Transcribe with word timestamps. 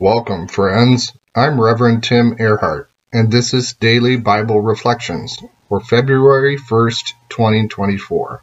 Welcome, 0.00 0.46
friends. 0.46 1.12
I'm 1.34 1.60
Reverend 1.60 2.04
Tim 2.04 2.36
Ehrhardt, 2.36 2.86
and 3.12 3.32
this 3.32 3.52
is 3.52 3.72
Daily 3.72 4.16
Bible 4.16 4.60
Reflections 4.60 5.42
for 5.68 5.80
February 5.80 6.56
1st, 6.56 7.14
2024. 7.28 8.40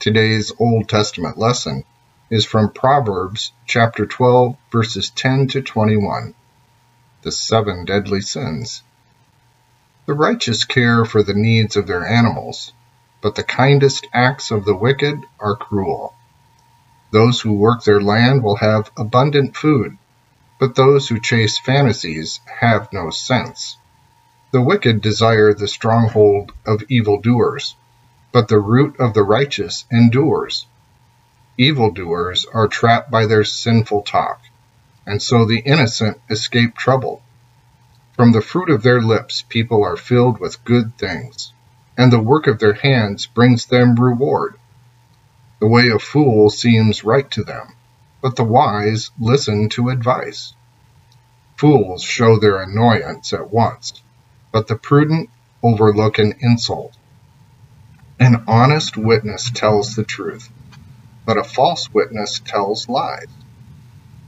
Today's 0.00 0.50
Old 0.58 0.88
Testament 0.88 1.38
lesson 1.38 1.84
is 2.28 2.44
from 2.44 2.72
Proverbs 2.72 3.52
chapter 3.68 4.04
12, 4.04 4.56
verses 4.72 5.10
10 5.10 5.46
to 5.50 5.62
21. 5.62 6.34
The 7.22 7.30
Seven 7.30 7.84
Deadly 7.84 8.20
Sins. 8.20 8.82
The 10.06 10.14
righteous 10.14 10.64
care 10.64 11.04
for 11.04 11.22
the 11.22 11.34
needs 11.34 11.76
of 11.76 11.86
their 11.86 12.04
animals, 12.04 12.72
but 13.22 13.36
the 13.36 13.44
kindest 13.44 14.08
acts 14.12 14.50
of 14.50 14.64
the 14.64 14.74
wicked 14.74 15.20
are 15.38 15.54
cruel. 15.54 16.14
Those 17.12 17.40
who 17.40 17.52
work 17.52 17.84
their 17.84 18.00
land 18.00 18.42
will 18.42 18.56
have 18.56 18.90
abundant 18.96 19.56
food 19.56 19.96
but 20.60 20.74
those 20.74 21.08
who 21.08 21.18
chase 21.18 21.58
fantasies 21.58 22.38
have 22.60 22.92
no 22.92 23.08
sense. 23.08 23.78
The 24.52 24.60
wicked 24.60 25.00
desire 25.00 25.54
the 25.54 25.66
stronghold 25.66 26.52
of 26.66 26.84
evildoers, 26.90 27.76
but 28.30 28.48
the 28.48 28.58
root 28.58 29.00
of 29.00 29.14
the 29.14 29.22
righteous 29.22 29.86
endures. 29.90 30.66
Evildoers 31.56 32.44
are 32.52 32.68
trapped 32.68 33.10
by 33.10 33.24
their 33.24 33.42
sinful 33.42 34.02
talk, 34.02 34.42
and 35.06 35.22
so 35.22 35.46
the 35.46 35.60
innocent 35.60 36.20
escape 36.28 36.76
trouble. 36.76 37.22
From 38.12 38.32
the 38.32 38.42
fruit 38.42 38.68
of 38.68 38.82
their 38.82 39.00
lips 39.00 39.42
people 39.48 39.82
are 39.82 39.96
filled 39.96 40.40
with 40.40 40.64
good 40.64 40.98
things, 40.98 41.54
and 41.96 42.12
the 42.12 42.20
work 42.20 42.46
of 42.46 42.58
their 42.58 42.74
hands 42.74 43.26
brings 43.26 43.64
them 43.64 43.94
reward. 43.94 44.56
The 45.58 45.68
way 45.68 45.88
of 45.88 46.02
fools 46.02 46.58
seems 46.58 47.02
right 47.02 47.30
to 47.30 47.44
them, 47.44 47.74
but 48.22 48.36
the 48.36 48.44
wise 48.44 49.10
listen 49.18 49.68
to 49.70 49.88
advice. 49.88 50.54
Fools 51.56 52.02
show 52.02 52.38
their 52.38 52.60
annoyance 52.60 53.32
at 53.32 53.52
once, 53.52 54.02
but 54.52 54.66
the 54.66 54.76
prudent 54.76 55.30
overlook 55.62 56.18
an 56.18 56.34
insult. 56.40 56.96
An 58.18 58.44
honest 58.46 58.96
witness 58.96 59.50
tells 59.50 59.94
the 59.94 60.04
truth, 60.04 60.50
but 61.24 61.38
a 61.38 61.44
false 61.44 61.92
witness 61.92 62.40
tells 62.40 62.88
lies. 62.88 63.28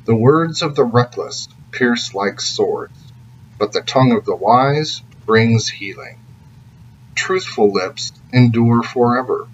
The 0.04 0.16
words 0.16 0.62
of 0.62 0.74
the 0.74 0.84
reckless 0.84 1.48
pierce 1.70 2.14
like 2.14 2.40
swords, 2.40 3.12
but 3.58 3.72
the 3.72 3.82
tongue 3.82 4.12
of 4.12 4.24
the 4.24 4.34
wise 4.34 5.02
brings 5.26 5.68
healing. 5.68 6.18
Truthful 7.14 7.72
lips 7.72 8.12
endure 8.32 8.82
forever, 8.82 9.46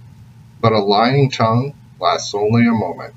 but 0.60 0.72
a 0.72 0.78
lying 0.78 1.30
tongue 1.30 1.74
lasts 2.00 2.34
only 2.34 2.66
a 2.66 2.72
moment. 2.72 3.14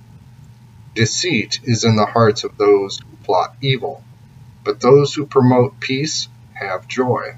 Deceit 0.93 1.61
is 1.63 1.85
in 1.85 1.95
the 1.95 2.05
hearts 2.05 2.43
of 2.43 2.57
those 2.57 2.99
who 2.99 3.15
plot 3.23 3.55
evil, 3.61 4.03
but 4.63 4.81
those 4.81 5.13
who 5.13 5.25
promote 5.25 5.79
peace 5.79 6.27
have 6.53 6.87
joy. 6.87 7.37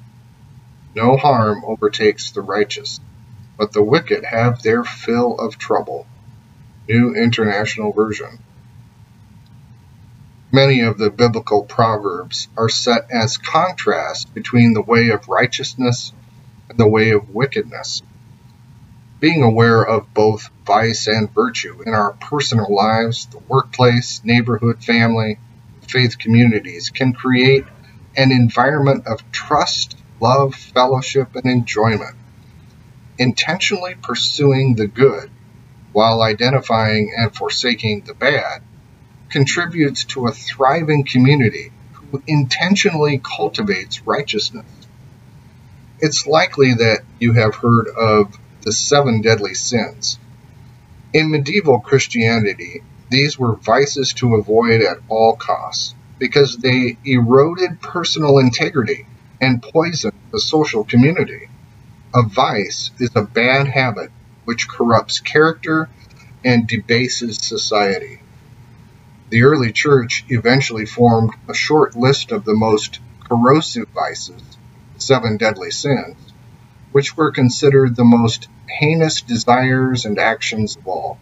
No 0.95 1.17
harm 1.17 1.63
overtakes 1.65 2.31
the 2.31 2.41
righteous, 2.41 2.99
but 3.57 3.71
the 3.71 3.83
wicked 3.83 4.25
have 4.25 4.61
their 4.63 4.83
fill 4.83 5.37
of 5.39 5.57
trouble. 5.59 6.07
New 6.89 7.13
International 7.15 7.91
Version. 7.91 8.39
Many 10.51 10.81
of 10.81 10.97
the 10.97 11.11
biblical 11.11 11.63
proverbs 11.63 12.47
are 12.57 12.69
set 12.69 13.09
as 13.11 13.37
contrast 13.37 14.33
between 14.33 14.73
the 14.73 14.81
way 14.81 15.09
of 15.09 15.29
righteousness 15.29 16.11
and 16.69 16.79
the 16.79 16.87
way 16.87 17.11
of 17.11 17.29
wickedness 17.29 18.01
being 19.23 19.41
aware 19.41 19.81
of 19.81 20.13
both 20.13 20.49
vice 20.65 21.07
and 21.07 21.33
virtue 21.33 21.81
in 21.85 21.93
our 21.93 22.11
personal 22.11 22.67
lives, 22.69 23.27
the 23.27 23.37
workplace, 23.47 24.19
neighborhood, 24.25 24.83
family, 24.83 25.39
faith 25.87 26.19
communities 26.19 26.89
can 26.89 27.13
create 27.13 27.63
an 28.17 28.33
environment 28.33 29.07
of 29.07 29.31
trust, 29.31 29.95
love, 30.19 30.53
fellowship, 30.53 31.37
and 31.37 31.45
enjoyment. 31.45 32.17
Intentionally 33.17 33.95
pursuing 33.95 34.75
the 34.75 34.87
good 34.87 35.31
while 35.93 36.21
identifying 36.21 37.13
and 37.15 37.33
forsaking 37.33 38.01
the 38.01 38.13
bad 38.13 38.61
contributes 39.29 40.03
to 40.03 40.27
a 40.27 40.33
thriving 40.33 41.05
community 41.05 41.71
who 41.93 42.21
intentionally 42.27 43.21
cultivates 43.23 44.05
righteousness. 44.05 44.65
It's 46.01 46.27
likely 46.27 46.73
that 46.73 47.05
you 47.21 47.31
have 47.31 47.55
heard 47.55 47.87
of 47.87 48.37
the 48.63 48.71
seven 48.71 49.21
deadly 49.21 49.53
sins. 49.53 50.17
In 51.13 51.29
medieval 51.31 51.79
Christianity, 51.79 52.81
these 53.09 53.37
were 53.37 53.55
vices 53.57 54.13
to 54.13 54.35
avoid 54.35 54.81
at 54.81 54.97
all 55.09 55.35
costs 55.35 55.93
because 56.17 56.57
they 56.57 56.97
eroded 57.05 57.81
personal 57.81 58.39
integrity 58.39 59.05
and 59.41 59.61
poisoned 59.61 60.13
the 60.31 60.39
social 60.39 60.83
community. 60.83 61.49
A 62.15 62.23
vice 62.23 62.91
is 62.99 63.11
a 63.15 63.23
bad 63.23 63.67
habit 63.67 64.11
which 64.45 64.69
corrupts 64.69 65.19
character 65.19 65.89
and 66.43 66.67
debases 66.67 67.37
society. 67.37 68.19
The 69.29 69.43
early 69.43 69.71
church 69.71 70.25
eventually 70.29 70.85
formed 70.85 71.33
a 71.49 71.53
short 71.53 71.95
list 71.95 72.31
of 72.31 72.45
the 72.45 72.53
most 72.53 72.99
corrosive 73.27 73.89
vices, 73.89 74.41
seven 74.97 75.37
deadly 75.37 75.71
sins, 75.71 76.15
which 76.93 77.17
were 77.17 77.31
considered 77.31 77.95
the 77.95 78.05
most 78.05 78.47
heinous 78.69 79.21
desires 79.21 80.05
and 80.05 80.19
actions 80.19 80.77
of 80.77 80.87
all. 80.87 81.17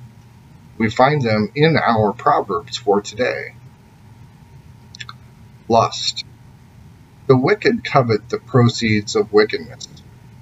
We 0.78 0.90
find 0.90 1.22
them 1.22 1.50
in 1.56 1.78
our 1.78 2.12
Proverbs 2.12 2.78
for 2.78 3.02
today. 3.02 3.56
Lust. 5.70 6.26
The 7.28 7.38
wicked 7.38 7.86
covet 7.86 8.28
the 8.28 8.38
proceeds 8.38 9.16
of 9.16 9.32
wickedness. 9.32 9.88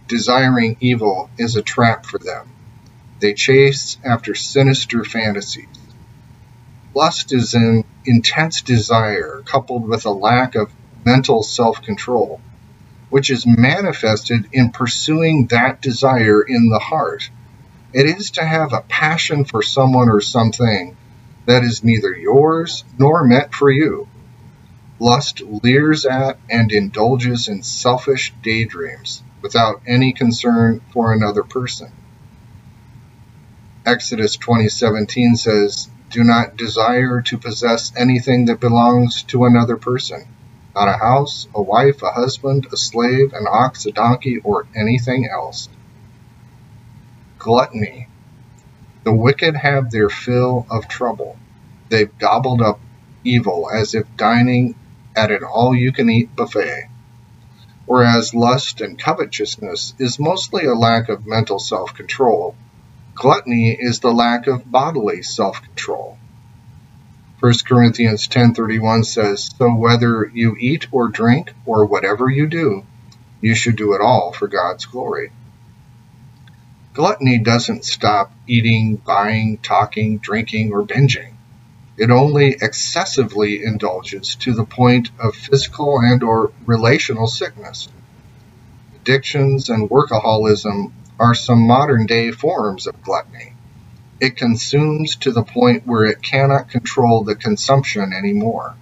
Desiring 0.07 0.77
evil 0.79 1.29
is 1.37 1.55
a 1.55 1.61
trap 1.61 2.07
for 2.07 2.17
them. 2.17 2.49
They 3.19 3.35
chase 3.35 3.99
after 4.03 4.33
sinister 4.33 5.03
fantasies. 5.03 5.67
Lust 6.95 7.31
is 7.31 7.53
an 7.53 7.83
intense 8.03 8.63
desire 8.63 9.43
coupled 9.45 9.87
with 9.87 10.05
a 10.05 10.11
lack 10.11 10.55
of 10.55 10.71
mental 11.05 11.43
self 11.43 11.83
control 11.83 12.41
which 13.09 13.29
is 13.29 13.45
manifested 13.45 14.47
in 14.51 14.71
pursuing 14.71 15.47
that 15.47 15.81
desire 15.81 16.41
in 16.41 16.69
the 16.69 16.79
heart. 16.79 17.29
It 17.93 18.05
is 18.05 18.31
to 18.31 18.45
have 18.45 18.71
a 18.71 18.81
passion 18.81 19.45
for 19.45 19.63
someone 19.63 20.09
or 20.09 20.21
something 20.21 20.95
that 21.45 21.63
is 21.63 21.83
neither 21.83 22.13
yours 22.13 22.83
nor 22.99 23.23
meant 23.25 23.53
for 23.53 23.71
you. 23.71 24.07
Lust 24.99 25.41
leers 25.41 26.05
at 26.05 26.37
and 26.49 26.71
indulges 26.71 27.47
in 27.47 27.63
selfish 27.63 28.33
daydreams 28.43 29.23
without 29.41 29.81
any 29.87 30.13
concern 30.13 30.81
for 30.93 31.13
another 31.13 31.43
person. 31.43 31.91
Exodus 33.85 34.37
20:17 34.37 35.35
says, 35.35 35.89
"Do 36.11 36.23
not 36.23 36.57
desire 36.57 37.21
to 37.21 37.37
possess 37.37 37.91
anything 37.95 38.45
that 38.45 38.59
belongs 38.59 39.23
to 39.23 39.45
another 39.45 39.77
person." 39.77 40.27
Not 40.79 40.87
a 40.87 40.97
house, 40.97 41.45
a 41.53 41.61
wife, 41.61 42.01
a 42.03 42.11
husband, 42.11 42.67
a 42.71 42.77
slave, 42.77 43.33
an 43.33 43.45
ox, 43.49 43.85
a 43.85 43.91
donkey, 43.91 44.37
or 44.37 44.65
anything 44.73 45.27
else. 45.29 45.67
Gluttony. 47.37 48.07
The 49.03 49.13
wicked 49.13 49.57
have 49.57 49.91
their 49.91 50.09
fill 50.09 50.65
of 50.69 50.87
trouble. 50.87 51.37
They've 51.89 52.17
gobbled 52.17 52.61
up 52.61 52.79
evil 53.25 53.69
as 53.69 53.93
if 53.93 54.05
dining 54.15 54.75
at 55.17 55.31
an 55.31 55.43
all 55.43 55.75
you 55.75 55.91
can 55.91 56.09
eat 56.09 56.33
buffet. 56.35 56.87
Whereas 57.85 58.33
lust 58.33 58.79
and 58.79 58.97
covetousness 58.97 59.95
is 59.99 60.17
mostly 60.17 60.65
a 60.65 60.75
lack 60.75 61.09
of 61.09 61.27
mental 61.27 61.59
self 61.59 61.93
control, 61.93 62.55
gluttony 63.15 63.75
is 63.77 63.99
the 63.99 64.13
lack 64.13 64.47
of 64.47 64.71
bodily 64.71 65.23
self 65.23 65.61
control. 65.61 66.17
1 67.39 67.53
Corinthians 67.65 68.27
10:31 68.27 69.05
says, 69.05 69.49
"So 69.57 69.73
whether 69.73 70.29
you 70.33 70.57
eat 70.59 70.87
or 70.91 71.07
drink 71.07 71.53
or 71.65 71.85
whatever 71.85 72.29
you 72.29 72.47
do, 72.47 72.83
you 73.39 73.55
should 73.55 73.77
do 73.77 73.93
it 73.93 74.01
all 74.01 74.33
for 74.33 74.49
God's 74.49 74.85
glory." 74.85 75.31
Gluttony 76.93 77.37
doesn't 77.37 77.85
stop 77.85 78.33
eating, 78.45 78.97
buying, 78.97 79.57
talking, 79.59 80.17
drinking, 80.17 80.73
or 80.73 80.83
binging. 80.83 81.31
It 81.95 82.09
only 82.09 82.57
excessively 82.61 83.63
indulges 83.63 84.35
to 84.41 84.53
the 84.53 84.65
point 84.65 85.09
of 85.17 85.33
physical 85.33 85.99
and 85.99 86.21
or 86.21 86.51
relational 86.65 87.27
sickness. 87.27 87.87
Addictions 88.95 89.69
and 89.69 89.89
workaholism 89.89 90.91
are 91.17 91.35
some 91.35 91.65
modern 91.65 92.05
day 92.05 92.31
forms 92.31 92.85
of 92.85 93.01
gluttony. 93.01 93.53
It 94.21 94.35
consumes 94.35 95.15
to 95.17 95.31
the 95.31 95.43
point 95.43 95.87
where 95.87 96.05
it 96.05 96.21
cannot 96.21 96.69
control 96.69 97.23
the 97.23 97.35
consumption 97.35 98.11
anymore. 98.11 98.75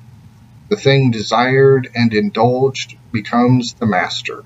The 0.69 0.75
thing 0.75 1.11
desired 1.11 1.89
and 1.93 2.13
indulged 2.13 2.97
becomes 3.11 3.73
the 3.73 3.85
master. 3.85 4.43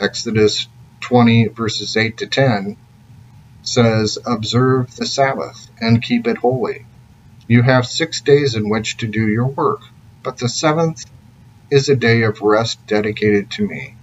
Exodus 0.00 0.66
20, 1.00 1.48
verses 1.48 1.96
8 1.96 2.16
to 2.18 2.26
10 2.26 2.76
says, 3.62 4.18
Observe 4.24 4.96
the 4.96 5.06
Sabbath 5.06 5.68
and 5.80 6.02
keep 6.02 6.26
it 6.26 6.38
holy. 6.38 6.86
You 7.46 7.62
have 7.62 7.86
six 7.86 8.22
days 8.22 8.54
in 8.54 8.68
which 8.68 8.96
to 8.98 9.06
do 9.06 9.28
your 9.28 9.46
work, 9.46 9.82
but 10.22 10.38
the 10.38 10.48
seventh 10.48 11.04
is 11.70 11.88
a 11.88 11.96
day 11.96 12.22
of 12.22 12.40
rest 12.40 12.84
dedicated 12.86 13.50
to 13.52 13.66
me. 13.68 13.94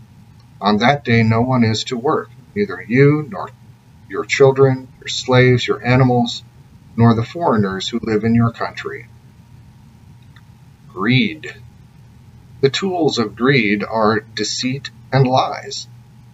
On 0.62 0.78
that 0.78 1.04
day 1.04 1.24
no 1.24 1.42
one 1.42 1.63
is 1.63 1.84
to 1.86 1.98
work, 1.98 2.30
neither 2.56 2.86
you 2.88 3.28
nor 3.30 3.50
your 4.13 4.24
children, 4.24 4.88
your 5.01 5.10
slaves, 5.10 5.68
your 5.68 5.86
animals, 5.86 6.44
nor 6.95 7.15
the 7.15 7.25
foreigners 7.25 7.89
who 7.89 8.00
live 8.01 8.24
in 8.24 8.36
your 8.36 8.51
country. 8.51 9.07
Greed. 10.88 11.54
The 12.62 12.69
tools 12.69 13.18
of 13.18 13.36
greed 13.36 13.83
are 13.83 14.21
deceit 14.21 14.92
and 15.12 15.27
lies. 15.27 15.88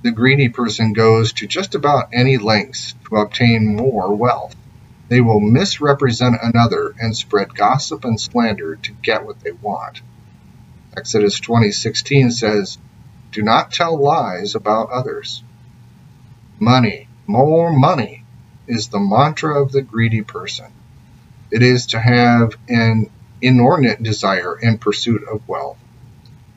The 0.03 0.11
greedy 0.11 0.49
person 0.49 0.93
goes 0.93 1.33
to 1.33 1.47
just 1.47 1.73
about 1.73 2.09
any 2.13 2.37
lengths 2.37 2.93
to 3.07 3.15
obtain 3.15 3.75
more 3.75 4.13
wealth. 4.13 4.55
They 5.07 5.21
will 5.21 5.39
misrepresent 5.39 6.35
another 6.41 6.93
and 6.99 7.15
spread 7.15 7.55
gossip 7.55 8.05
and 8.05 8.19
slander 8.19 8.75
to 8.75 8.91
get 9.01 9.25
what 9.25 9.39
they 9.39 9.51
want. 9.51 10.01
Exodus 10.95 11.39
20:16 11.39 12.31
says, 12.31 12.77
"Do 13.31 13.41
not 13.41 13.71
tell 13.71 13.97
lies 13.97 14.53
about 14.53 14.91
others." 14.91 15.43
Money, 16.59 17.08
more 17.29 17.71
money 17.71 18.23
is 18.67 18.87
the 18.87 18.99
mantra 18.99 19.61
of 19.61 19.71
the 19.71 19.83
greedy 19.83 20.23
person. 20.23 20.65
It 21.51 21.61
is 21.61 21.85
to 21.87 21.99
have 21.99 22.55
an 22.67 23.11
inordinate 23.39 24.01
desire 24.01 24.55
and 24.55 24.81
pursuit 24.81 25.23
of 25.31 25.47
wealth. 25.47 25.77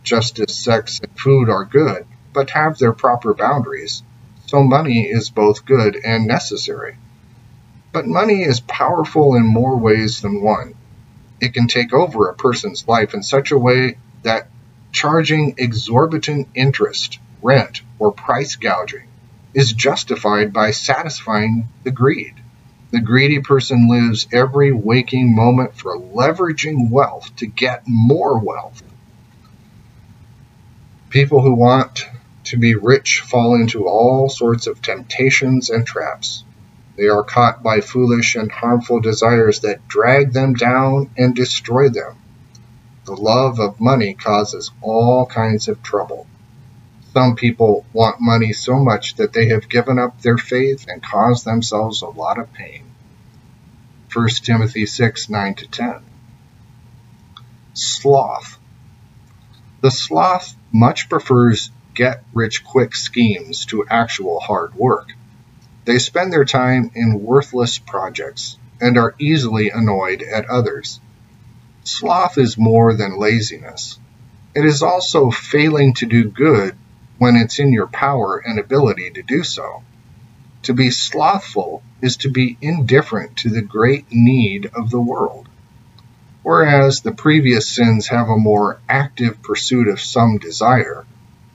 Just 0.02 0.40
as 0.40 0.54
sex 0.54 0.98
and 1.00 1.20
food 1.20 1.50
are 1.50 1.66
good, 1.66 2.06
but 2.32 2.48
have 2.50 2.78
their 2.78 2.94
proper 2.94 3.34
boundaries, 3.34 4.02
so 4.46 4.62
money 4.62 5.02
is 5.02 5.28
both 5.28 5.66
good 5.66 5.94
and 6.02 6.26
necessary. 6.26 6.96
But 7.92 8.06
money 8.06 8.42
is 8.42 8.60
powerful 8.60 9.34
in 9.34 9.46
more 9.46 9.76
ways 9.76 10.22
than 10.22 10.42
one. 10.42 10.72
It 11.38 11.52
can 11.52 11.66
take 11.66 11.92
over 11.92 12.30
a 12.30 12.34
person's 12.34 12.88
life 12.88 13.12
in 13.12 13.22
such 13.22 13.50
a 13.50 13.58
way 13.58 13.98
that 14.22 14.48
charging 14.90 15.54
exorbitant 15.58 16.48
interest, 16.54 17.18
rent, 17.42 17.82
or 17.98 18.10
price 18.10 18.56
gouging 18.56 19.08
is 19.54 19.72
justified 19.72 20.52
by 20.52 20.70
satisfying 20.70 21.69
the 21.84 21.90
greed. 21.90 22.34
The 22.90 23.00
greedy 23.00 23.40
person 23.40 23.88
lives 23.88 24.28
every 24.32 24.72
waking 24.72 25.34
moment 25.34 25.76
for 25.76 25.99
leveraging 25.99 26.90
wealth 26.90 27.34
to 27.37 27.46
get 27.46 27.84
more 27.87 28.38
wealth. 28.38 28.82
People 31.08 31.43
who 31.43 31.54
want 31.54 32.06
to 32.44 32.58
be 32.58 32.75
rich 32.75 33.20
fall 33.20 33.54
into 33.54 33.87
all 33.87 34.28
sorts 34.28 34.66
of 34.66 34.82
temptations 34.82 35.70
and 35.70 35.87
traps. 35.87 36.44
They 36.96 37.08
are 37.08 37.22
caught 37.22 37.62
by 37.62 37.81
foolish 37.81 38.37
and 38.37 38.52
harmful 38.52 39.00
desires 39.00 39.60
that 39.60 39.88
drag 39.88 40.32
them 40.32 40.54
down 40.54 41.10
and 41.16 41.34
destroy 41.34 41.88
them. 41.88 42.16
The 43.06 43.16
love 43.16 43.58
of 43.58 43.81
money 43.81 44.14
causes 44.14 44.70
all 44.82 45.26
kinds 45.26 45.69
of 45.69 45.82
trouble. 45.82 46.26
Some 47.12 47.37
people 47.37 47.85
want 47.93 48.23
money 48.23 48.55
so 48.55 48.79
much 48.79 49.17
that 49.17 49.35
they 49.35 49.49
have 49.49 49.69
given 49.69 49.99
up 49.99 50.23
their 50.23 50.38
faith 50.38 50.87
and 50.88 51.03
caused 51.03 51.44
themselves 51.44 52.00
a 52.00 52.06
lot 52.06 52.38
of 52.38 52.55
pain. 52.55 52.85
1 54.14 54.29
Timothy 54.43 54.87
6 54.87 55.29
9 55.29 55.55
to 55.56 55.69
10. 55.69 55.97
Sloth. 57.75 58.59
The 59.82 59.91
sloth 59.91 60.55
much 60.73 61.11
prefers 61.11 61.70
get 61.94 62.25
rich 62.32 62.64
quick 62.64 62.97
schemes 62.97 63.67
to 63.67 63.87
actual 63.91 64.41
hard 64.41 64.75
work. 64.75 65.11
They 65.85 65.99
spend 65.99 66.32
their 66.32 66.47
time 66.47 66.93
in 66.94 67.23
worthless 67.23 67.79
projects 67.79 68.56
and 68.81 68.97
are 68.97 69.14
easily 69.19 69.69
annoyed 69.69 70.23
at 70.23 70.49
others. 70.49 70.99
Sloth 71.85 72.38
is 72.38 72.56
more 72.56 72.94
than 72.94 73.19
laziness. 73.19 73.99
It 74.55 74.64
is 74.64 74.82
also 74.82 75.31
failing 75.31 75.93
to 75.94 76.06
do 76.06 76.25
good 76.31 76.76
when 77.22 77.36
it's 77.36 77.60
in 77.60 77.72
your 77.72 77.86
power 77.86 78.42
and 78.44 78.58
ability 78.58 79.08
to 79.08 79.22
do 79.22 79.44
so. 79.44 79.84
To 80.64 80.74
be 80.74 80.90
slothful 80.90 81.80
is 82.00 82.16
to 82.16 82.28
be 82.28 82.58
indifferent 82.60 83.36
to 83.36 83.48
the 83.48 83.62
great 83.62 84.06
need 84.10 84.69
of 84.74 84.90
the 84.90 85.00
world. 85.00 85.46
Whereas 86.42 87.02
the 87.02 87.12
previous 87.12 87.69
sins 87.69 88.08
have 88.08 88.28
a 88.28 88.36
more 88.36 88.80
active 88.88 89.40
pursuit 89.40 89.86
of 89.86 90.00
some 90.00 90.38
desire, 90.38 91.06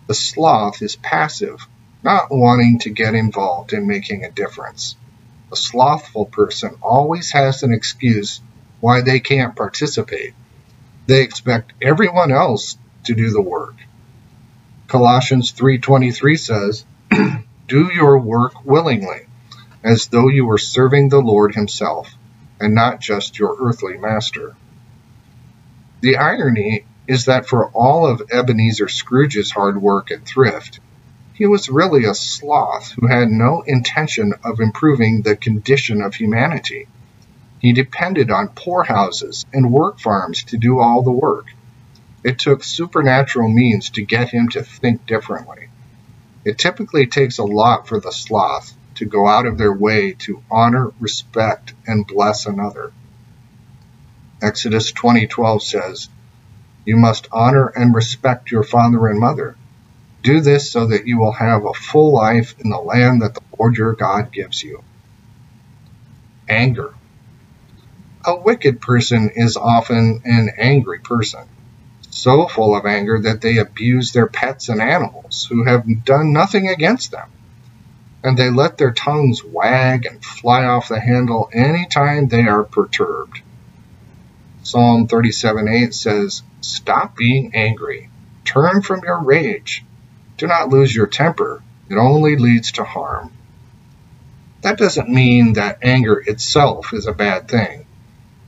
the 0.08 0.14
sloth 0.14 0.82
is 0.82 0.96
passive, 0.96 1.68
not 2.02 2.32
wanting 2.32 2.80
to 2.80 2.90
get 2.90 3.14
involved 3.14 3.74
in 3.74 3.88
making 3.88 4.24
a 4.24 4.32
difference. 4.32 4.96
A 5.52 5.58
slothful 5.58 6.28
person 6.28 6.76
always 6.82 7.32
has 7.32 7.62
an 7.62 7.74
excuse 7.74 8.40
why 8.80 9.02
they 9.02 9.20
can't 9.20 9.54
participate. 9.54 10.34
They 11.08 11.24
expect 11.24 11.74
everyone 11.82 12.32
else 12.32 12.78
to 13.04 13.14
do 13.14 13.32
the 13.32 13.42
work. 13.42 13.76
Colossians 14.88 15.52
3:23 15.52 16.40
says, 16.40 16.86
"Do 17.68 17.92
your 17.94 18.20
work 18.20 18.66
willingly, 18.66 19.28
as 19.84 20.08
though 20.08 20.30
you 20.30 20.46
were 20.46 20.58
serving 20.58 21.10
the 21.10 21.20
Lord 21.20 21.56
himself, 21.56 22.16
and 22.58 22.74
not 22.74 23.02
just 23.02 23.38
your 23.38 23.58
earthly 23.60 23.98
master." 23.98 24.56
The 26.00 26.16
irony 26.16 26.86
is 27.06 27.26
that 27.26 27.48
for 27.48 27.68
all 27.72 28.08
of 28.08 28.22
Ebenezer 28.32 28.88
Scrooge's 28.88 29.52
hard 29.52 29.82
work 29.82 30.10
and 30.10 30.26
thrift, 30.26 30.80
he 31.34 31.46
was 31.46 31.68
really 31.68 32.06
a 32.06 32.14
sloth 32.14 32.92
who 32.92 33.08
had 33.08 33.30
no 33.30 33.64
intention 33.64 34.34
of 34.42 34.62
improving 34.62 35.22
the 35.22 35.36
condition 35.36 36.02
of 36.02 36.16
humanity. 36.16 36.88
He 37.60 37.74
depended 37.74 38.32
on 38.32 38.50
poorhouses 38.50 39.46
and 39.52 39.70
work 39.72 40.00
farms 40.00 40.44
to 40.46 40.58
do 40.58 40.80
all 40.80 41.02
the 41.02 41.12
work. 41.12 41.48
It 42.28 42.40
took 42.40 42.62
supernatural 42.62 43.48
means 43.48 43.92
to 43.92 44.02
get 44.02 44.32
him 44.32 44.50
to 44.50 44.62
think 44.62 45.06
differently. 45.06 45.70
It 46.44 46.58
typically 46.58 47.08
takes 47.08 47.38
a 47.38 47.46
lot 47.46 47.88
for 47.88 48.02
the 48.02 48.12
sloth 48.12 48.74
to 48.96 49.06
go 49.06 49.30
out 49.30 49.46
of 49.46 49.58
their 49.58 49.72
way 49.72 50.12
to 50.26 50.44
honor, 50.52 50.92
respect, 51.00 51.74
and 51.88 52.06
bless 52.06 52.46
another. 52.46 52.92
Exodus 54.42 54.92
20:12 54.92 55.64
says, 55.64 56.10
"You 56.84 56.98
must 56.98 57.30
honor 57.32 57.68
and 57.68 57.96
respect 57.96 58.52
your 58.52 58.64
father 58.64 59.08
and 59.08 59.22
mother. 59.22 59.56
Do 60.22 60.42
this 60.42 60.70
so 60.70 60.86
that 60.88 61.08
you 61.08 61.20
will 61.20 61.32
have 61.32 61.64
a 61.64 61.74
full 61.74 62.12
life 62.12 62.56
in 62.60 62.70
the 62.70 62.78
land 62.78 63.22
that 63.22 63.36
the 63.36 63.42
Lord 63.58 63.78
your 63.78 63.94
God 63.94 64.34
gives 64.34 64.62
you." 64.62 64.84
Anger. 66.50 66.94
A 68.26 68.36
wicked 68.38 68.82
person 68.82 69.30
is 69.34 69.56
often 69.56 70.24
an 70.26 70.52
angry 70.58 71.00
person 71.00 71.48
so 72.18 72.48
full 72.48 72.76
of 72.76 72.86
anger 72.86 73.20
that 73.20 73.42
they 73.42 73.58
abuse 73.58 74.12
their 74.12 74.28
pets 74.28 74.70
and 74.70 74.82
animals 74.82 75.48
who 75.50 75.64
have 75.66 76.04
done 76.04 76.34
nothing 76.34 76.68
against 76.68 77.12
them. 77.12 77.30
And 78.24 78.38
they 78.38 78.50
let 78.50 78.78
their 78.78 78.92
tongues 78.92 79.44
wag 79.44 80.06
and 80.06 80.24
fly 80.24 80.66
off 80.66 80.90
the 80.90 81.00
handle 81.00 81.50
any 81.54 81.86
time 81.86 82.28
they 82.28 82.48
are 82.48 82.64
perturbed. 82.64 83.42
Psalm 84.64 85.08
37:8 85.08 85.94
says, 85.94 86.44
Stop 86.60 87.16
being 87.16 87.52
angry. 87.54 88.10
Turn 88.44 88.82
from 88.82 89.04
your 89.04 89.24
rage. 89.24 89.86
Do 90.38 90.48
not 90.48 90.70
lose 90.70 90.96
your 90.96 91.08
temper. 91.08 91.62
It 91.90 91.96
only 91.96 92.36
leads 92.36 92.74
to 92.74 92.84
harm. 92.84 93.32
That 94.62 94.78
doesn't 94.78 95.10
mean 95.10 95.54
that 95.54 95.80
anger 95.82 96.20
itself 96.20 96.94
is 96.94 97.06
a 97.06 97.14
bad 97.14 97.48
thing. 97.48 97.87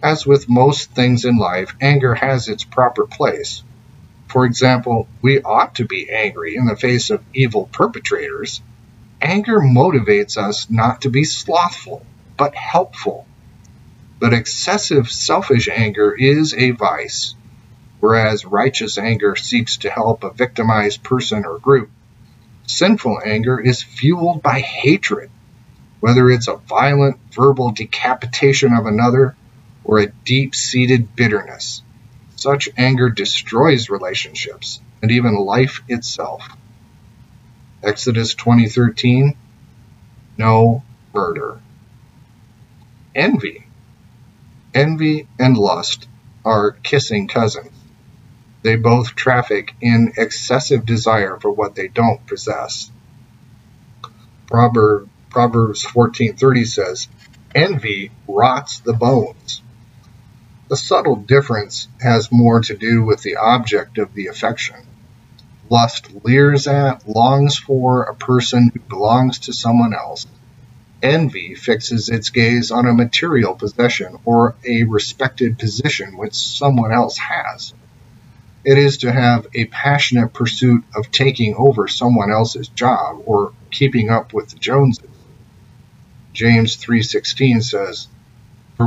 As 0.01 0.25
with 0.25 0.47
most 0.47 0.91
things 0.91 1.25
in 1.25 1.37
life, 1.37 1.75
anger 1.81 2.15
has 2.15 2.47
its 2.47 2.63
proper 2.63 3.05
place. 3.05 3.63
For 4.29 4.45
example, 4.45 5.07
we 5.21 5.41
ought 5.41 5.75
to 5.75 5.85
be 5.85 6.09
angry 6.09 6.55
in 6.55 6.65
the 6.65 6.77
face 6.77 7.09
of 7.09 7.23
evil 7.33 7.67
perpetrators. 7.73 8.61
Anger 9.21 9.59
motivates 9.59 10.37
us 10.37 10.69
not 10.69 11.01
to 11.01 11.09
be 11.09 11.25
slothful, 11.25 12.05
but 12.37 12.55
helpful. 12.55 13.25
But 14.19 14.33
excessive 14.33 15.09
selfish 15.09 15.67
anger 15.67 16.13
is 16.13 16.53
a 16.53 16.71
vice, 16.71 17.35
whereas 17.99 18.45
righteous 18.45 18.97
anger 18.97 19.35
seeks 19.35 19.77
to 19.77 19.89
help 19.89 20.23
a 20.23 20.31
victimized 20.31 21.03
person 21.03 21.45
or 21.45 21.59
group. 21.59 21.89
Sinful 22.67 23.19
anger 23.25 23.59
is 23.59 23.83
fueled 23.83 24.41
by 24.41 24.59
hatred, 24.61 25.29
whether 25.99 26.29
it's 26.29 26.47
a 26.47 26.55
violent 26.55 27.17
verbal 27.33 27.71
decapitation 27.71 28.73
of 28.73 28.85
another 28.85 29.35
or 29.83 29.99
a 29.99 30.11
deep 30.25 30.55
seated 30.55 31.15
bitterness. 31.15 31.81
Such 32.35 32.69
anger 32.77 33.09
destroys 33.09 33.89
relationships 33.89 34.79
and 35.01 35.11
even 35.11 35.35
life 35.35 35.81
itself. 35.87 36.47
Exodus 37.83 38.35
20:13 38.35 39.35
No 40.37 40.83
murder. 41.13 41.59
Envy. 43.15 43.65
Envy 44.73 45.27
and 45.39 45.57
lust 45.57 46.07
are 46.45 46.71
kissing 46.71 47.27
cousins. 47.27 47.71
They 48.61 48.75
both 48.75 49.15
traffic 49.15 49.73
in 49.81 50.13
excessive 50.17 50.85
desire 50.85 51.37
for 51.39 51.51
what 51.51 51.75
they 51.75 51.87
don't 51.87 52.25
possess. 52.27 52.91
Proverbs 54.47 55.83
14:30 55.83 56.65
says, 56.65 57.07
"Envy 57.55 58.11
rots 58.27 58.79
the 58.79 58.93
bones, 58.93 59.61
The 60.69 60.77
subtle 60.77 61.15
difference 61.15 61.87
has 61.99 62.31
more 62.31 62.61
to 62.61 62.77
do 62.77 63.03
with 63.03 63.23
the 63.23 63.37
object 63.37 63.97
of 63.97 64.13
the 64.13 64.27
affection. 64.27 64.75
Lust 65.67 66.07
leers 66.23 66.67
at, 66.67 67.09
longs 67.09 67.57
for 67.57 68.03
a 68.03 68.13
person 68.13 68.69
who 68.71 68.79
belongs 68.81 69.39
to 69.39 69.53
someone 69.53 69.95
else. 69.95 70.27
Envy 71.01 71.55
fixes 71.55 72.09
its 72.09 72.29
gaze 72.29 72.69
on 72.69 72.85
a 72.85 72.93
material 72.93 73.55
possession 73.55 74.19
or 74.25 74.55
a 74.63 74.83
respected 74.83 75.57
position 75.57 76.17
which 76.17 76.35
someone 76.35 76.91
else 76.91 77.17
has. 77.17 77.73
It 78.63 78.77
is 78.77 78.97
to 78.97 79.11
have 79.11 79.47
a 79.55 79.65
passionate 79.65 80.33
pursuit 80.33 80.83
of 80.95 81.09
taking 81.09 81.55
over 81.55 81.87
someone 81.87 82.31
else's 82.31 82.67
job 82.67 83.23
or 83.25 83.53
keeping 83.71 84.09
up 84.09 84.33
with 84.33 84.49
the 84.49 84.59
Joneses. 84.59 85.09
James 86.33 86.75
3:16 86.75 87.63
says, 87.63 88.07
"For 88.07 88.18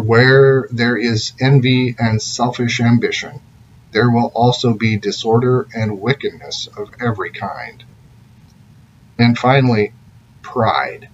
where 0.00 0.68
there 0.70 0.96
is 0.96 1.32
envy 1.40 1.94
and 1.98 2.20
selfish 2.22 2.80
ambition, 2.80 3.40
there 3.92 4.10
will 4.10 4.32
also 4.34 4.72
be 4.72 4.96
disorder 4.96 5.66
and 5.74 6.00
wickedness 6.00 6.68
of 6.76 6.90
every 7.00 7.30
kind." 7.30 7.84
And 9.18 9.36
finally, 9.36 9.92
pride. 10.42 11.08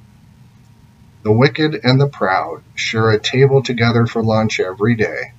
The 1.25 1.32
wicked 1.32 1.80
and 1.82 2.00
the 2.00 2.08
proud 2.08 2.62
share 2.75 3.11
a 3.11 3.18
table 3.18 3.62
together 3.62 4.06
for 4.06 4.23
lunch 4.23 4.61
every 4.61 4.94
day. 4.94 5.32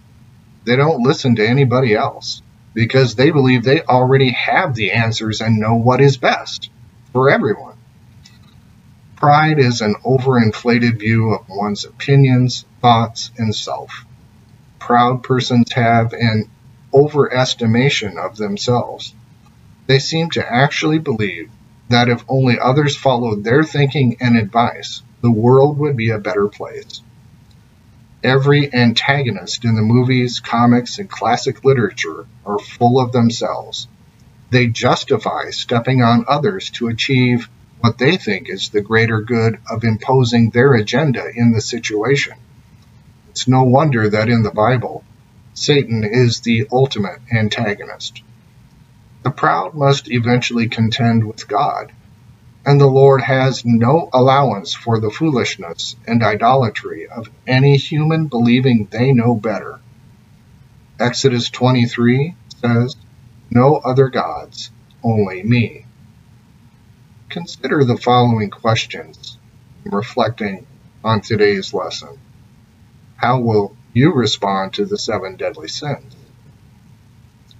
They 0.65 0.75
don't 0.75 1.01
listen 1.01 1.36
to 1.38 1.48
anybody 1.48 1.96
else 1.96 2.41
because 2.74 3.15
they 3.15 3.31
believe 3.31 3.63
they 3.63 3.81
already 3.81 4.31
have 4.31 4.75
the 4.75 4.91
answers 4.91 5.41
and 5.41 5.58
know 5.58 5.75
what 5.75 6.01
is 6.01 6.17
best 6.17 6.69
for 7.12 7.29
everyone. 7.29 7.77
Pride 9.15 9.60
is 9.60 9.81
an 9.81 9.96
overinflated 10.05 11.00
view 11.00 11.34
of 11.34 11.50
one's 11.50 11.86
opinions, 11.86 12.65
thoughts, 12.82 13.32
and 13.38 13.56
self. 13.56 14.06
Proud 14.80 15.24
persons 15.24 15.72
have 15.74 16.14
an 16.14 16.50
overestimation 16.94 18.18
of 18.18 18.38
themselves. 18.38 19.14
They 19.88 20.00
seem 20.00 20.30
to 20.32 20.54
actually 20.54 21.00
believe 21.00 21.50
that 21.90 22.10
if 22.10 22.24
only 22.28 22.60
others 22.60 22.96
followed 22.96 23.44
their 23.44 23.64
thinking 23.64 24.18
and 24.20 24.38
advice, 24.38 25.02
the 25.22 25.32
world 25.32 25.78
would 25.80 25.98
be 25.98 26.12
a 26.12 26.20
better 26.20 26.48
place. 26.48 27.02
Every 28.24 28.74
antagonist 28.74 29.64
in 29.66 29.76
the 29.76 29.82
movies, 29.82 30.40
comics, 30.40 31.00
and 31.00 31.10
classic 31.10 31.64
literature 31.64 32.26
are 32.46 32.60
full 32.60 33.00
of 33.00 33.12
themselves. 33.12 33.88
They 34.52 34.68
justify 34.68 35.52
stepping 35.52 36.02
on 36.02 36.26
others 36.28 36.70
to 36.72 36.88
achieve 36.88 37.50
what 37.80 37.98
they 37.98 38.18
think 38.18 38.50
is 38.50 38.70
the 38.70 38.82
greater 38.82 39.22
good 39.22 39.60
of 39.70 39.84
imposing 39.84 40.50
their 40.50 40.74
agenda 40.74 41.26
in 41.34 41.54
the 41.54 41.62
situation. 41.62 42.34
It's 43.39 43.48
no 43.48 43.63
wonder 43.63 44.10
that 44.10 44.27
in 44.27 44.43
the 44.43 44.51
Bible, 44.51 45.05
Satan 45.53 46.03
is 46.03 46.41
the 46.41 46.67
ultimate 46.74 47.22
antagonist. 47.31 48.22
The 49.24 49.31
proud 49.31 49.74
must 49.74 50.12
eventually 50.12 50.67
contend 50.67 51.25
with 51.25 51.48
God 51.48 51.93
and 52.65 52.81
the 52.81 52.88
Lord 52.88 53.22
has 53.22 53.63
no 53.63 54.10
allowance 54.12 54.74
for 54.74 55.00
the 55.00 55.10
foolishness 55.10 55.96
and 56.05 56.22
idolatry 56.22 57.08
of 57.08 57.29
any 57.48 57.77
human 57.77 58.27
believing 58.27 58.89
they 58.91 59.13
know 59.13 59.36
better. 59.36 59.79
Exodus 61.00 61.50
23 61.50 62.36
says, 62.62 62.98
No 63.50 63.77
other 63.77 64.10
gods, 64.10 64.69
only 65.01 65.43
me. 65.43 65.86
Consider 67.29 67.86
the 67.86 67.96
following 67.96 68.50
questions 68.50 69.38
reflecting 69.86 70.67
on 71.05 71.22
today's 71.22 71.74
lesson. 71.74 72.19
How 73.20 73.40
will 73.40 73.76
you 73.94 74.14
respond 74.14 74.74
to 74.74 74.86
the 74.86 74.98
seven 74.98 75.36
deadly 75.36 75.68
sins? 75.68 76.16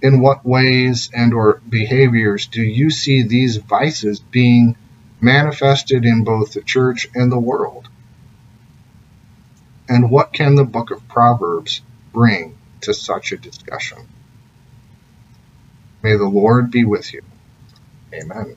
In 0.02 0.22
what 0.22 0.46
ways 0.46 1.10
and 1.12 1.34
or 1.34 1.60
behaviors 1.68 2.46
do 2.46 2.62
you 2.62 2.90
see 2.90 3.22
these 3.22 3.58
vices 3.58 4.20
being 4.20 4.76
manifested 5.20 6.04
in 6.04 6.24
both 6.24 6.52
the 6.52 6.62
church 6.62 7.06
and 7.14 7.30
the 7.30 7.38
world. 7.38 7.88
And 9.88 10.10
what 10.10 10.32
can 10.32 10.54
the 10.54 10.64
book 10.64 10.90
of 10.90 11.06
Proverbs 11.08 11.82
bring 12.12 12.56
to 12.82 12.94
such 12.94 13.32
a 13.32 13.36
discussion? 13.36 13.98
May 16.02 16.16
the 16.16 16.28
Lord 16.28 16.70
be 16.70 16.84
with 16.84 17.12
you. 17.12 17.22
Amen. 18.14 18.56